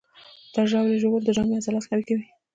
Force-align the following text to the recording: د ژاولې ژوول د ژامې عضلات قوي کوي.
د 0.53 0.55
ژاولې 0.71 0.97
ژوول 1.03 1.21
د 1.25 1.29
ژامې 1.37 1.53
عضلات 1.59 1.85
قوي 1.89 2.03
کوي. 2.09 2.27